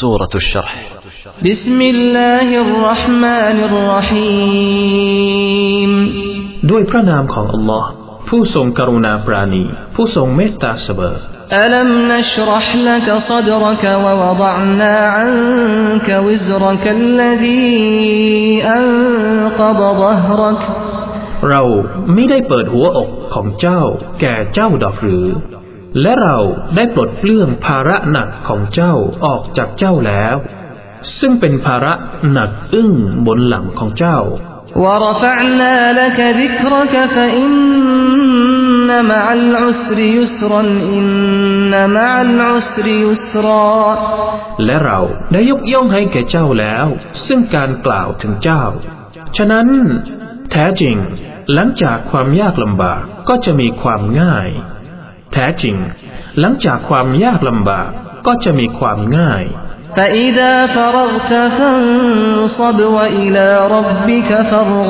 [0.00, 0.74] سورة الشرح
[1.44, 5.90] بسم الله الرحمن الرحيم
[6.70, 7.88] ด้วยพระนามของอัลลอฮ์
[8.28, 11.14] ผู้ทรงกรุณาปราณี ผู้ทรงเมตตาเสมอ
[11.64, 17.70] ألم نشرح لك صدرك ووضعنا عنك وزرك الذي
[18.78, 20.60] أنقض ظهرك
[21.50, 21.62] เรา
[22.14, 23.82] ไม่ได้เปิดหัวอกของเจ้า
[24.20, 25.26] แก่เจ้าดอกหรือ
[26.00, 26.38] และเรา
[26.76, 30.36] ได้ปลดเปลื้องภาระหนักของเจ้าออกจากเจ้าแล้ว
[31.18, 31.92] ซึ่งเป็นภาระ
[32.30, 32.92] หนักอึ้ง
[33.26, 34.18] บนหลังของเจ้า
[34.84, 40.62] ورفعنا لك ذكرك فإن مع العسر يسرا
[40.96, 43.74] إن مع العسر يسرا
[44.64, 45.00] และเรา
[45.32, 46.86] ได้ยกย่องให้แก่เจ้าแล้ว
[47.26, 48.64] ซึ่งการกล่าวถึงเจ้า
[49.36, 49.66] ฉะนั้น
[50.50, 50.96] แท้จริง
[51.52, 54.48] หลังจากความยากลำบากก็จะมีความง่าย
[55.32, 55.76] แท้จริง
[56.40, 57.90] หลังจากความยากลำบาก
[58.26, 59.44] ก็จะมีความง่าย
[59.98, 64.82] فإذا فرغت فانصب وإلى ربك فارغب